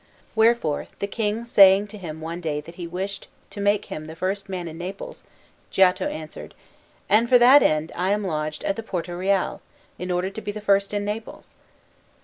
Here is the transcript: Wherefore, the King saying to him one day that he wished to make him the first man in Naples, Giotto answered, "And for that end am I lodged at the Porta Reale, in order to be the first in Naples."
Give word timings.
Wherefore, 0.35 0.87
the 0.97 1.05
King 1.05 1.45
saying 1.45 1.85
to 1.89 1.97
him 1.99 2.21
one 2.21 2.41
day 2.41 2.59
that 2.59 2.73
he 2.73 2.87
wished 2.87 3.27
to 3.51 3.61
make 3.61 3.85
him 3.85 4.05
the 4.07 4.15
first 4.15 4.49
man 4.49 4.67
in 4.67 4.75
Naples, 4.79 5.25
Giotto 5.69 6.07
answered, 6.07 6.55
"And 7.07 7.29
for 7.29 7.37
that 7.37 7.61
end 7.61 7.91
am 7.93 8.25
I 8.25 8.27
lodged 8.27 8.63
at 8.63 8.75
the 8.77 8.81
Porta 8.81 9.15
Reale, 9.15 9.61
in 9.99 10.09
order 10.09 10.31
to 10.31 10.41
be 10.41 10.51
the 10.51 10.59
first 10.59 10.91
in 10.91 11.05
Naples." 11.05 11.53